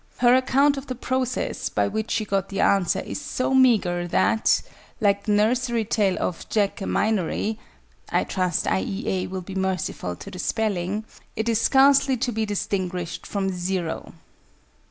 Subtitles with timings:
[0.17, 4.63] Her account of the process by which she got the answer is so meagre that,
[4.99, 7.59] like the nursery tale of "Jack a Minory"
[8.09, 8.81] (I trust I.
[8.81, 9.07] E.
[9.07, 9.27] A.
[9.27, 14.13] will be merciful to the spelling), it is scarcely to be distinguished from "zero."